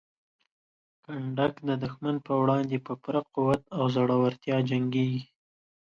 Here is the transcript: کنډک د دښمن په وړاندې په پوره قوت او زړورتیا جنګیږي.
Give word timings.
کنډک 1.05 1.53
د 1.67 1.69
دښمن 1.83 2.15
په 2.25 2.33
وړاندې 2.41 2.77
په 2.85 2.93
پوره 3.01 3.21
قوت 3.33 3.61
او 3.75 3.83
زړورتیا 3.95 4.57
جنګیږي. 4.69 5.23